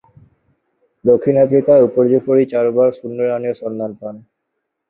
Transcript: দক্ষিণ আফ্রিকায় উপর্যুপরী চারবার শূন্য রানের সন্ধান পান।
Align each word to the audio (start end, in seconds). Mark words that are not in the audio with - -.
দক্ষিণ 1.05 1.35
আফ্রিকায় 1.37 1.85
উপর্যুপরী 1.87 2.43
চারবার 2.53 2.89
শূন্য 2.99 3.17
রানের 3.23 3.55
সন্ধান 3.61 3.91
পান। 3.99 4.15